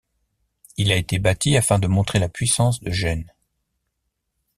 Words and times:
Il 0.77 0.91
a 0.91 0.95
été 0.95 1.19
bâti 1.19 1.55
afin 1.57 1.77
de 1.77 1.85
montrer 1.85 2.17
la 2.17 2.27
puissance 2.27 2.79
de 2.81 2.89
Gênes. 2.89 3.31